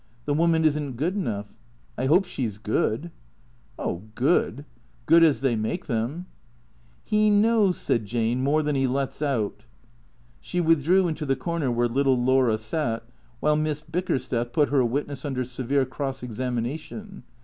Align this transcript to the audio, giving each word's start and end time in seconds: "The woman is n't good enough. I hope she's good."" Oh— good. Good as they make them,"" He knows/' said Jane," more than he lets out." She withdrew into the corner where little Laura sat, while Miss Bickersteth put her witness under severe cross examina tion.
"The 0.25 0.33
woman 0.33 0.65
is 0.65 0.79
n't 0.79 0.97
good 0.97 1.13
enough. 1.15 1.53
I 1.95 2.07
hope 2.07 2.25
she's 2.25 2.57
good."" 2.57 3.11
Oh— 3.77 4.01
good. 4.15 4.65
Good 5.05 5.23
as 5.23 5.41
they 5.41 5.55
make 5.55 5.85
them,"" 5.85 6.25
He 7.13 7.29
knows/' 7.29 7.75
said 7.75 8.07
Jane," 8.07 8.41
more 8.43 8.63
than 8.63 8.73
he 8.73 8.87
lets 8.87 9.21
out." 9.21 9.65
She 10.39 10.59
withdrew 10.59 11.07
into 11.07 11.27
the 11.27 11.35
corner 11.35 11.69
where 11.69 11.87
little 11.87 12.17
Laura 12.19 12.57
sat, 12.57 13.03
while 13.41 13.55
Miss 13.55 13.81
Bickersteth 13.81 14.53
put 14.53 14.69
her 14.69 14.83
witness 14.83 15.23
under 15.23 15.43
severe 15.45 15.85
cross 15.85 16.23
examina 16.23 16.79
tion. 16.79 17.21